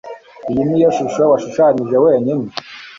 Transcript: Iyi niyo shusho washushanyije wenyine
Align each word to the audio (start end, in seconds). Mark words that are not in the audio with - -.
Iyi 0.51 0.63
niyo 0.69 0.89
shusho 0.97 1.21
washushanyije 1.31 1.95
wenyine 2.05 2.45